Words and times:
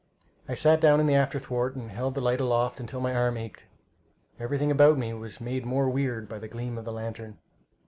I 0.49 0.55
sat 0.55 0.81
down 0.81 0.99
on 0.99 1.05
the 1.05 1.13
after 1.13 1.37
thwart 1.37 1.75
and 1.75 1.91
held 1.91 2.15
the 2.15 2.21
light 2.21 2.41
aloft 2.41 2.83
till 2.87 3.01
my 3.01 3.13
arm 3.15 3.37
ached. 3.37 3.65
Everything 4.39 4.71
about 4.71 4.97
me 4.97 5.13
was 5.13 5.39
made 5.39 5.63
more 5.63 5.91
weird 5.91 6.27
by 6.27 6.39
the 6.39 6.47
gleam 6.47 6.79
of 6.79 6.85
the 6.85 6.91
lantern. 6.91 7.37